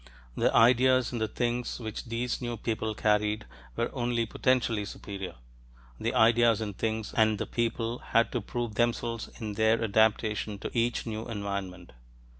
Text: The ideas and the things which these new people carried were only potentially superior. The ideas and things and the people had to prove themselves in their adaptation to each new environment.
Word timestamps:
The 0.35 0.51
ideas 0.55 1.11
and 1.11 1.21
the 1.21 1.27
things 1.27 1.79
which 1.79 2.05
these 2.05 2.41
new 2.41 2.57
people 2.57 2.95
carried 2.95 3.45
were 3.75 3.93
only 3.93 4.25
potentially 4.25 4.83
superior. 4.83 5.35
The 5.99 6.15
ideas 6.15 6.59
and 6.59 6.75
things 6.75 7.13
and 7.13 7.37
the 7.37 7.45
people 7.45 7.99
had 7.99 8.31
to 8.31 8.41
prove 8.41 8.73
themselves 8.73 9.29
in 9.39 9.53
their 9.53 9.83
adaptation 9.83 10.57
to 10.57 10.75
each 10.75 11.05
new 11.05 11.27
environment. 11.29 11.93